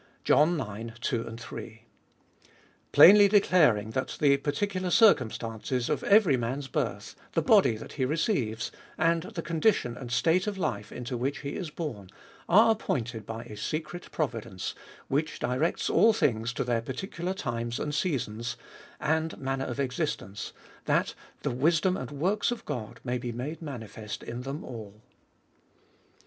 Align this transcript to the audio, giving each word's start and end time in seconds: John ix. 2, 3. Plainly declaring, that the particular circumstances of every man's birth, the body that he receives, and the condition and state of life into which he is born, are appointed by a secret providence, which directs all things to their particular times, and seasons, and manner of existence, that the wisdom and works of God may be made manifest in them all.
John 0.23 0.59
ix. 0.87 0.97
2, 1.01 1.25
3. 1.37 1.83
Plainly 2.91 3.27
declaring, 3.27 3.91
that 3.91 4.17
the 4.19 4.35
particular 4.37 4.89
circumstances 4.89 5.89
of 5.91 6.03
every 6.05 6.35
man's 6.37 6.67
birth, 6.67 7.15
the 7.33 7.41
body 7.43 7.77
that 7.77 7.91
he 7.93 8.05
receives, 8.05 8.71
and 8.97 9.21
the 9.21 9.43
condition 9.43 9.95
and 9.95 10.11
state 10.11 10.47
of 10.47 10.57
life 10.57 10.91
into 10.91 11.15
which 11.15 11.41
he 11.41 11.49
is 11.55 11.69
born, 11.69 12.09
are 12.49 12.71
appointed 12.71 13.27
by 13.27 13.43
a 13.43 13.55
secret 13.55 14.11
providence, 14.11 14.73
which 15.07 15.37
directs 15.37 15.87
all 15.87 16.13
things 16.13 16.51
to 16.53 16.63
their 16.63 16.81
particular 16.81 17.35
times, 17.35 17.79
and 17.79 17.93
seasons, 17.93 18.57
and 18.99 19.37
manner 19.37 19.65
of 19.65 19.79
existence, 19.79 20.51
that 20.85 21.13
the 21.43 21.51
wisdom 21.51 21.95
and 21.95 22.09
works 22.09 22.49
of 22.49 22.65
God 22.65 22.99
may 23.03 23.19
be 23.19 23.31
made 23.31 23.61
manifest 23.61 24.23
in 24.23 24.41
them 24.41 24.63
all. 24.65 25.03